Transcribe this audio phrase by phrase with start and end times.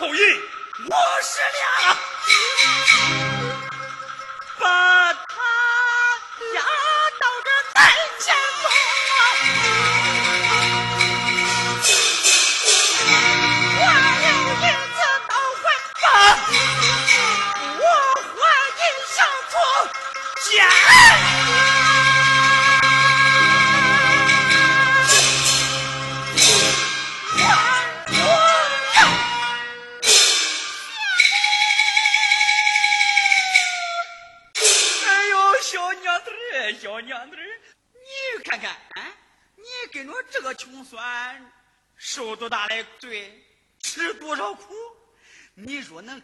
[0.00, 0.14] 口音。
[0.86, 1.40] 五十
[1.84, 1.99] 两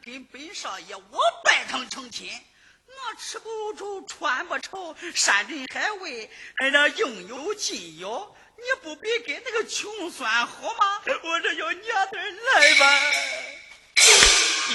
[0.06, 2.30] 跟本少爷我拜堂成亲，
[2.86, 8.36] 我吃不住，穿不愁，山珍海味，哎，这应有尽有。
[8.56, 11.02] 你不比跟那个穷酸好吗？
[11.24, 12.16] 我这叫娘子
[12.54, 13.00] 来吧。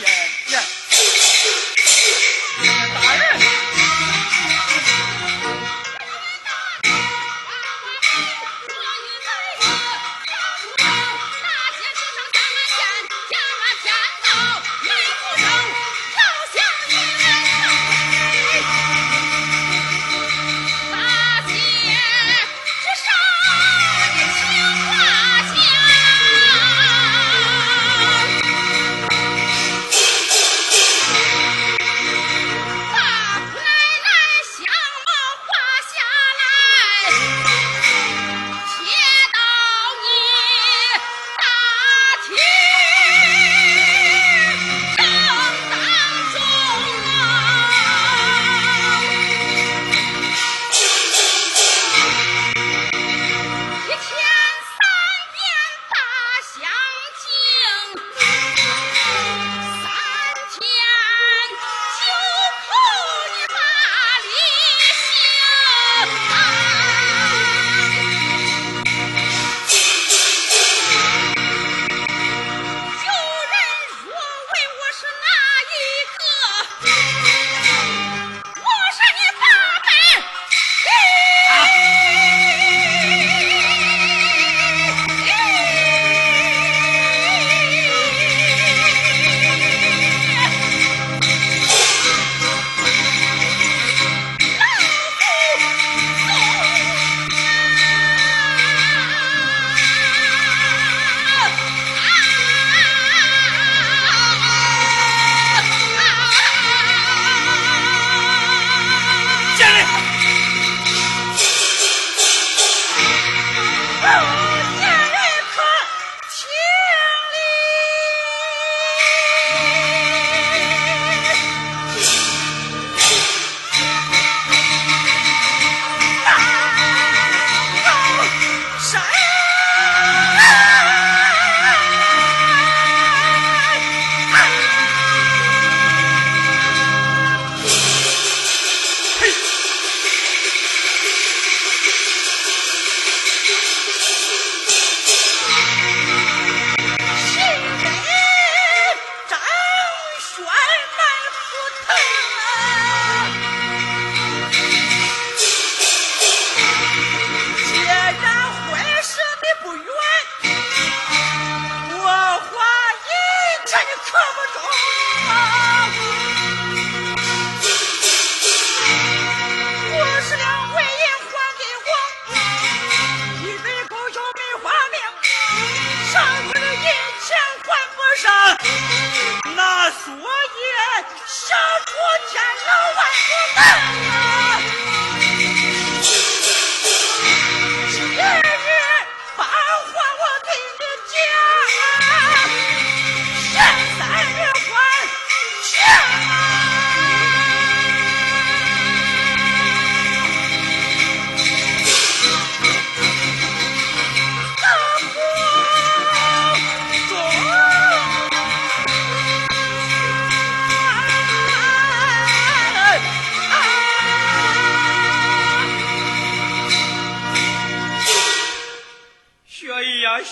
[0.01, 0.59] 耶耶，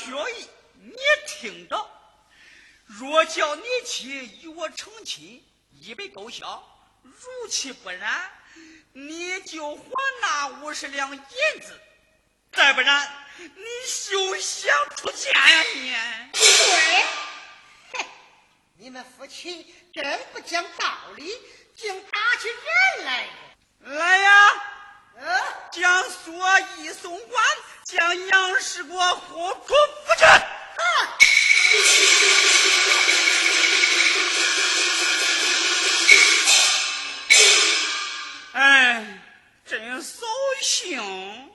[0.09, 0.47] 乐意，
[0.81, 0.93] 你
[1.27, 1.89] 听着，
[2.85, 6.61] 若叫你妻与我成亲，一笔勾销；
[7.03, 8.31] 如其不然，
[8.93, 9.83] 你就还
[10.21, 11.21] 那五十两银
[11.61, 11.79] 子，
[12.51, 16.29] 再不然，你休想出家呀！
[18.77, 21.37] 你，你们夫妻真不讲道理，
[21.75, 23.31] 竟打起人来了！
[23.81, 24.68] 来呀！
[25.71, 26.33] 将所
[26.77, 27.43] 衣送官，
[27.83, 30.27] 将杨氏国活捉夫君。
[38.53, 39.21] 哎，
[39.65, 40.25] 真扫
[40.61, 41.49] 兴。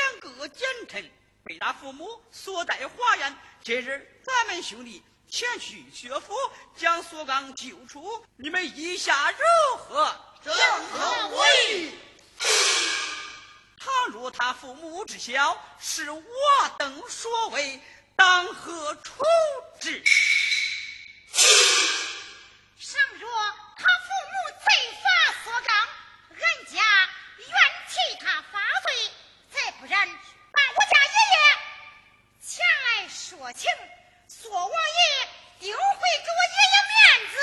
[0.00, 1.10] 两个奸臣，
[1.44, 3.36] 被他父母锁在花园。
[3.62, 6.34] 今日咱们兄弟前去薛府，
[6.74, 9.38] 将薛刚救出，你们意下如
[9.76, 10.16] 何？
[10.42, 11.94] 正合我意。
[13.78, 16.22] 倘若他父母知晓是我
[16.78, 17.80] 等所为，
[18.16, 19.22] 当何处
[19.80, 20.02] 置？
[21.32, 23.30] 倘若
[23.76, 24.32] 他父母
[24.64, 24.66] 罪
[25.02, 25.04] 发
[25.44, 25.88] 所纲，
[26.30, 26.82] 俺家
[27.38, 27.48] 愿
[27.88, 28.92] 替他发罪；
[29.50, 30.08] 再不然，
[30.52, 31.38] 把我家爷爷
[32.42, 32.50] 前
[32.84, 33.08] 来
[33.40, 33.70] 说情，
[34.28, 35.28] 索王爷
[35.60, 37.34] 定会给我爷爷面子。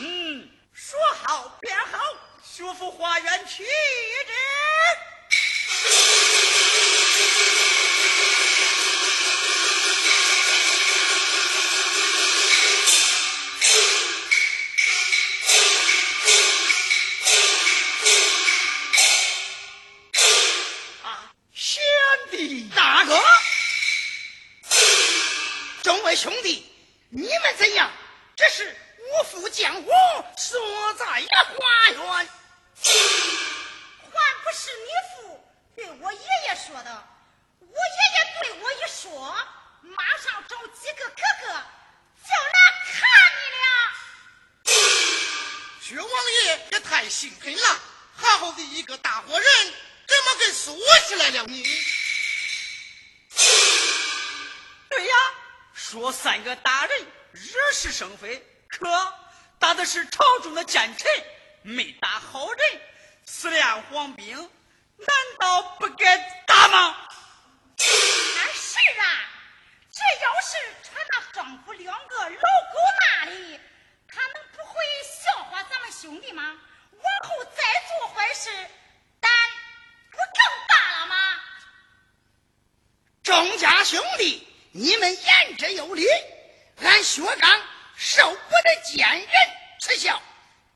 [0.00, 2.00] 嗯，说好便好。
[2.42, 3.70] 学府花园去之。
[55.94, 58.84] 说三个大人惹是生非，可
[59.60, 61.08] 打的是朝中的奸臣。
[61.62, 62.80] 没打好人，
[63.24, 65.08] 四连黄兵，难
[65.38, 66.16] 道不该
[66.48, 66.96] 打吗？
[67.78, 69.06] 是啊，
[69.92, 73.60] 这要是传到双府两个老狗那里，
[74.08, 74.74] 他们不会
[75.22, 76.42] 笑话咱们兄弟吗？
[76.90, 78.50] 往后再做坏事，
[79.20, 79.30] 胆
[80.10, 81.14] 不更大了吗？
[83.22, 86.04] 众家兄弟，你们言之有理，
[86.82, 87.62] 俺薛刚
[87.96, 89.28] 受不得奸人
[89.80, 90.20] 耻笑，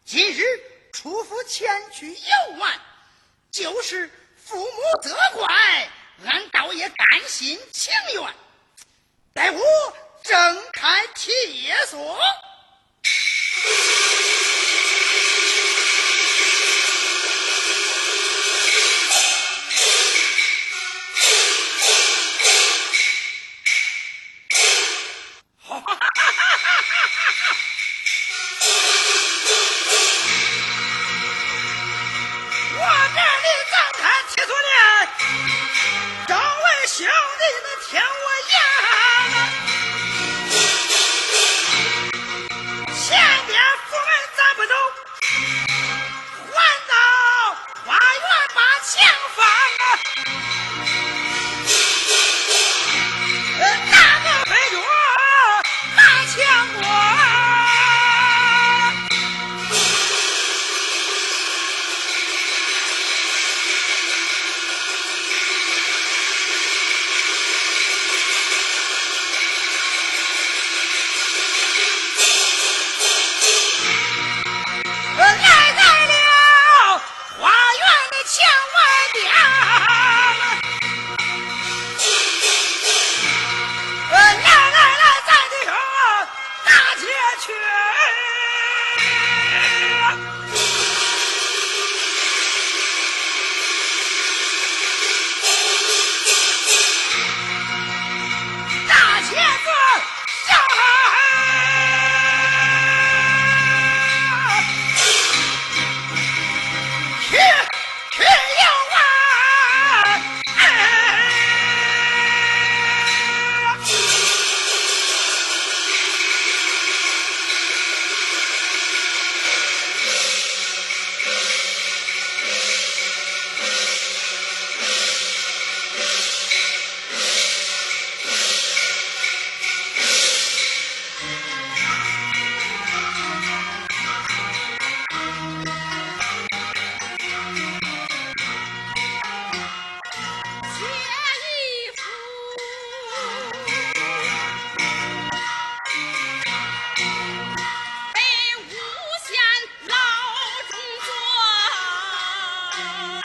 [0.05, 0.45] 今日。
[0.93, 2.81] 出府前去游玩，
[3.51, 5.91] 就是父母责怪，
[6.25, 8.35] 俺倒也甘心情愿。
[9.35, 9.61] 待我
[10.23, 12.21] 睁开铁锁。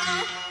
[0.06, 0.43] Bye.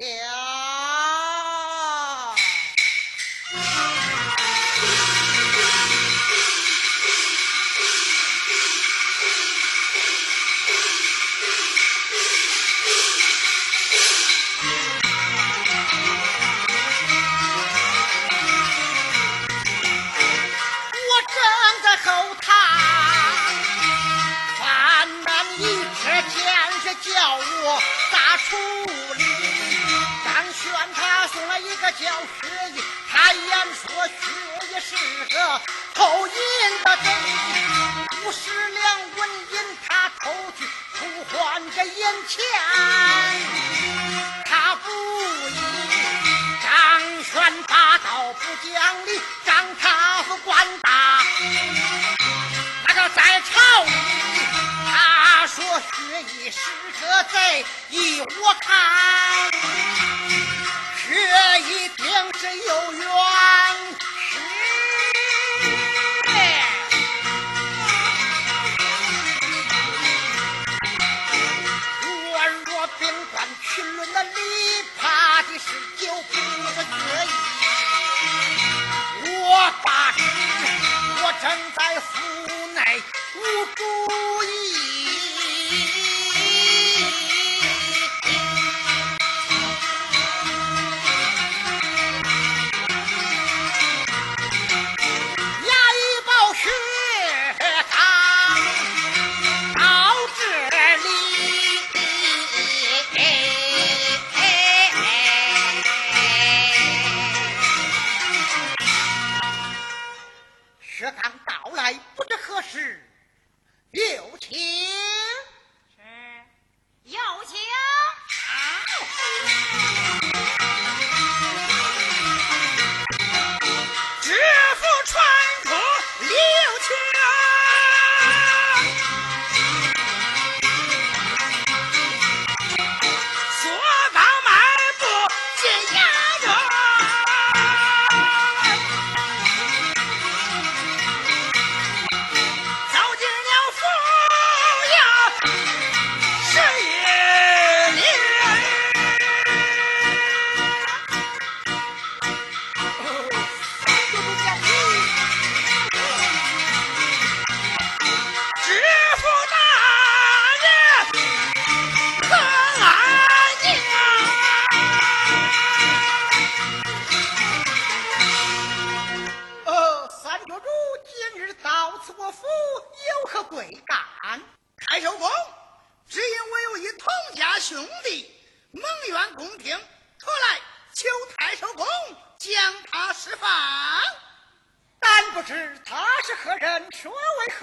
[0.00, 0.37] 我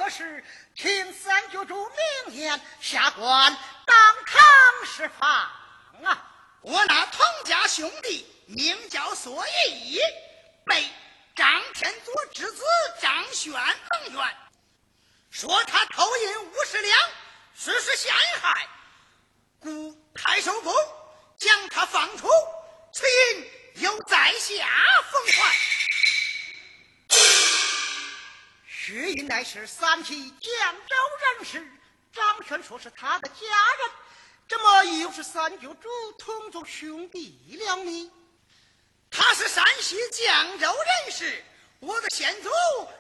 [0.06, 0.44] 何事，
[0.76, 1.90] 请三局主
[2.28, 5.28] 明言，下官当堂释放
[6.04, 6.32] 啊！
[6.62, 10.00] 我那同家兄弟名叫索义，
[10.64, 10.88] 被
[11.36, 12.64] 张天佐之子
[13.02, 14.38] 张轩蒙冤，
[15.32, 17.00] 说他偷银五十两，
[17.56, 18.70] 实施陷害，
[19.60, 20.72] 故太守公
[21.36, 22.30] 将他放出，
[22.94, 24.68] 此银又在下
[25.12, 25.85] 奉还。
[28.86, 30.96] 薛银乃是三旗江州
[31.40, 31.68] 人士，
[32.14, 33.34] 张轩说是他的家
[33.80, 33.92] 人。
[34.48, 38.12] 怎么又是三舅主同族兄弟了呢？
[39.10, 41.44] 他是山西绛州人士，
[41.80, 42.50] 我的先祖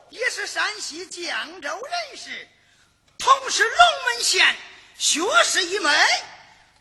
[0.10, 2.48] 也是山西绛州人士，
[3.20, 4.56] 同是龙门县
[4.98, 5.96] 学士一门。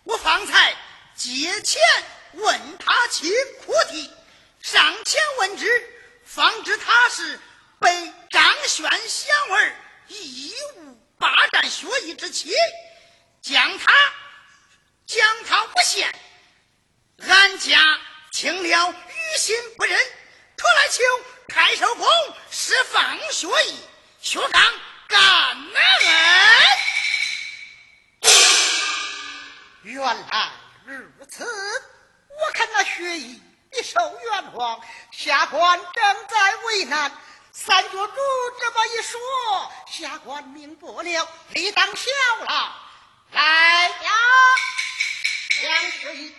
[0.05, 0.75] 我方才
[1.15, 1.79] 借钱
[2.33, 3.31] 问他其
[3.67, 4.11] 苦体，
[4.63, 5.69] 上前问之，
[6.25, 7.39] 方知他是
[7.85, 9.77] 被张轩祥儿
[10.09, 12.51] 义务霸占学艺之妻，
[13.43, 13.93] 将他。
[15.07, 16.19] 将他诬陷，
[17.29, 17.79] 俺家
[18.33, 19.99] 听了于心不忍，
[20.57, 21.03] 特来求
[21.49, 22.09] 太守公
[22.51, 23.79] 释放学艺、
[24.19, 24.63] 薛刚，
[25.09, 25.75] 感恩。
[29.83, 30.53] 原来
[30.87, 34.81] 如此，我看那学艺一受冤枉，
[35.13, 37.13] 下官正在为难。
[37.57, 37.99] 三绝主
[38.59, 39.21] 这么一说，
[39.87, 42.11] 下官明白了，理当效
[42.49, 42.73] 劳。
[43.31, 44.11] 来呀！
[45.63, 46.35] 将水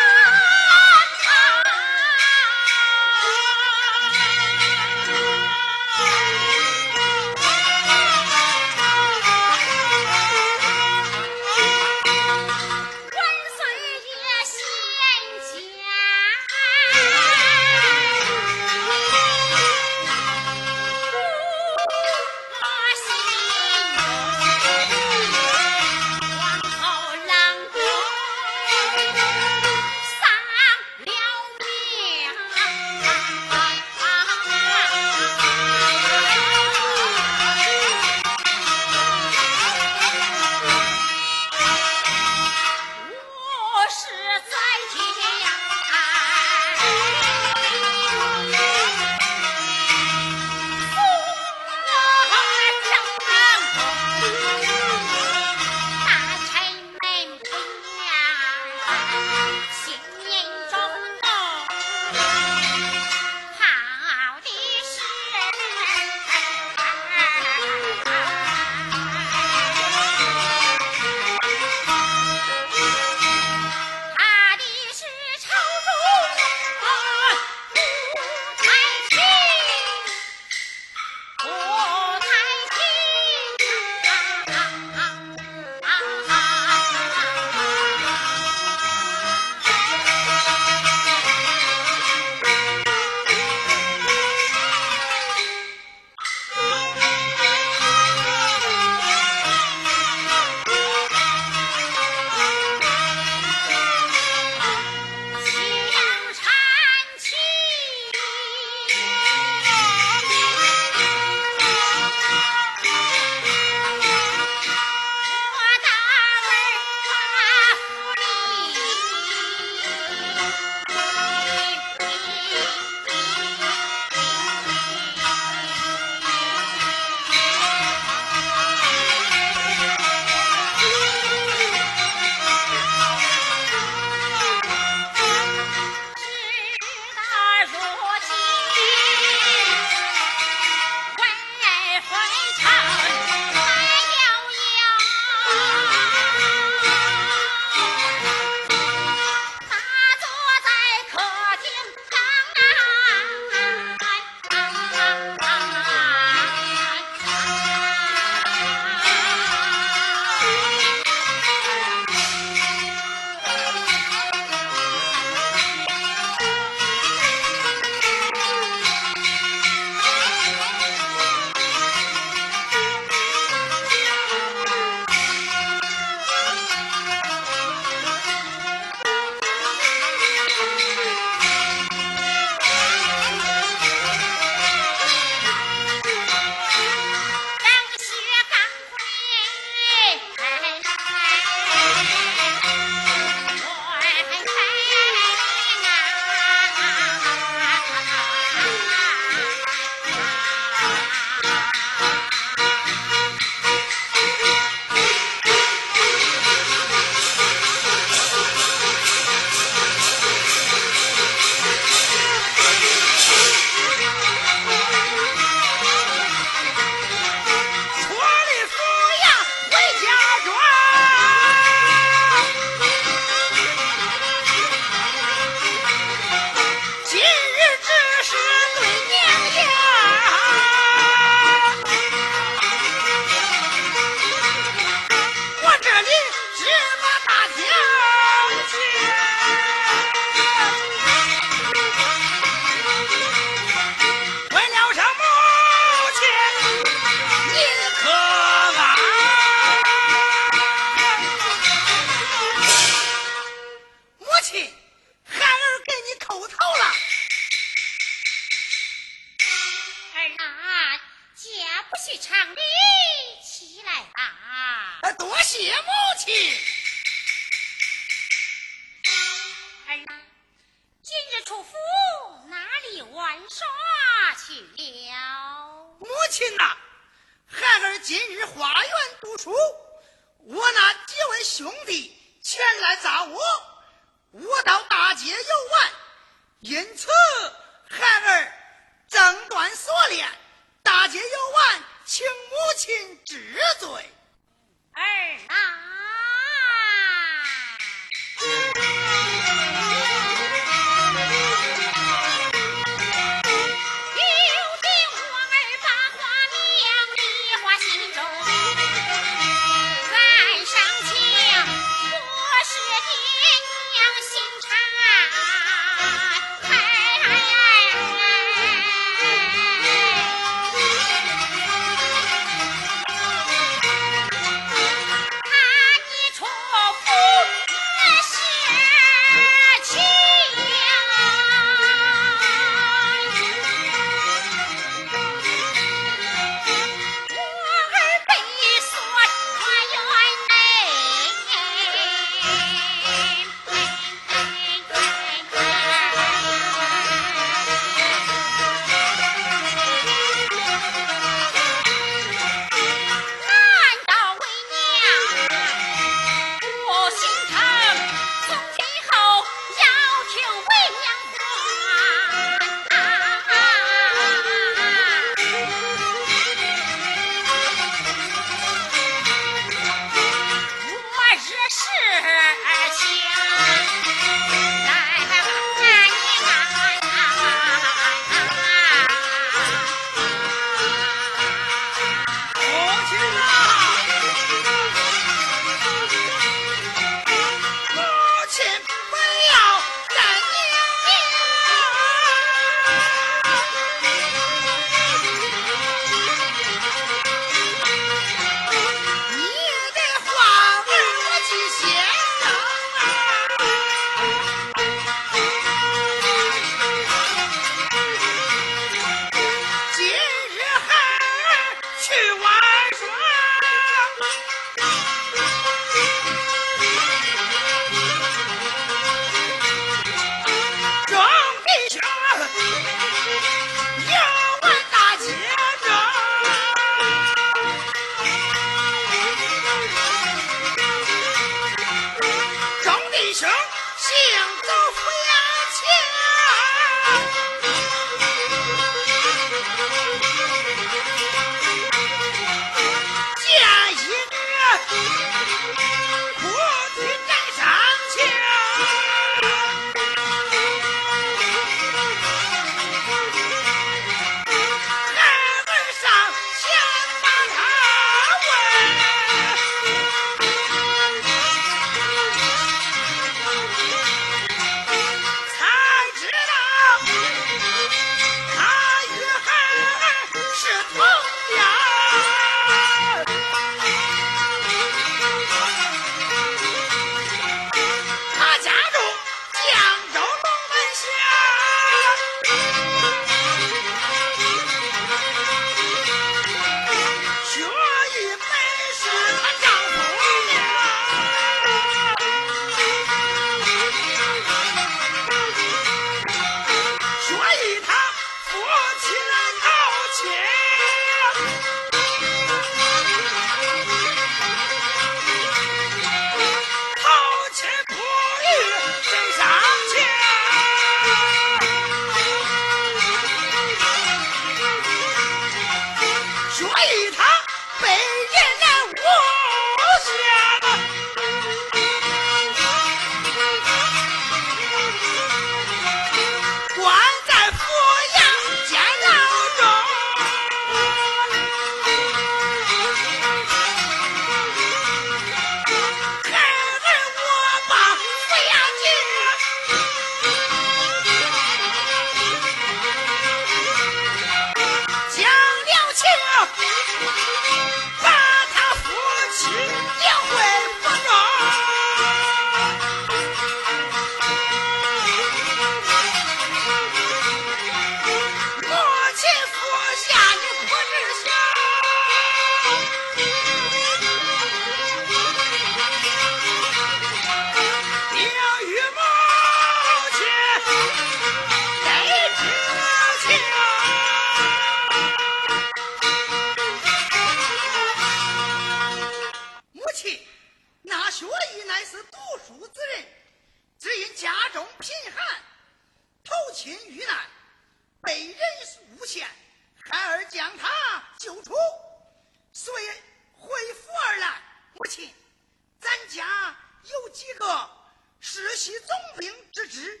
[599.18, 600.00] 兵之职，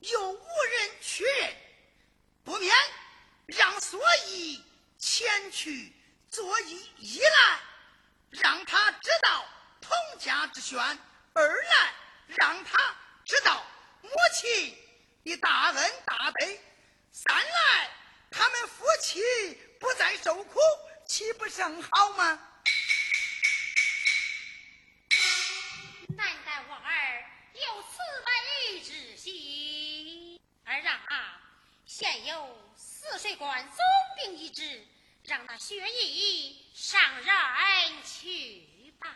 [0.00, 1.56] 又无人取任，
[2.44, 2.74] 不免
[3.46, 4.62] 让所义
[4.98, 5.92] 前去
[6.28, 7.60] 作揖一来，
[8.30, 9.44] 让他知道
[9.80, 10.78] 童家之选；
[11.32, 11.94] 二来
[12.26, 13.64] 让他知道
[14.02, 14.76] 母亲
[15.22, 16.58] 的大恩大德；
[17.12, 17.90] 三来
[18.30, 19.20] 他们夫妻
[19.78, 20.58] 不再受苦，
[21.06, 22.48] 岂不甚好吗？
[30.92, 31.40] 啊，
[31.86, 33.78] 现有泗水关总
[34.16, 34.86] 兵一职，
[35.24, 39.14] 让那薛义上任去吧。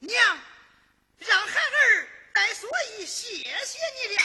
[0.00, 0.38] 娘，
[1.18, 4.22] 让孩儿带所以谢谢你了。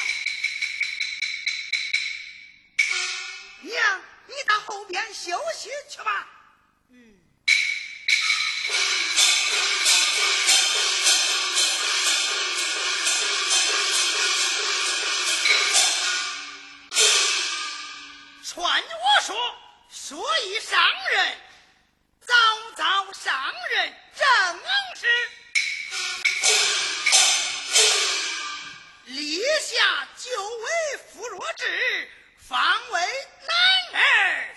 [3.62, 6.35] 娘，你到后边休息去吧。
[19.26, 19.58] 说说，
[19.90, 20.80] 所以上
[21.12, 21.36] 任，
[22.22, 22.36] 早
[22.76, 23.34] 早上
[23.72, 24.28] 任正
[24.94, 25.08] 是，
[29.06, 30.66] 立下九位
[31.08, 32.08] 扶弱志，
[32.38, 32.62] 方
[32.92, 33.02] 为
[33.48, 34.56] 男儿。